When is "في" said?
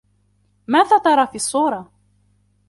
1.27-1.35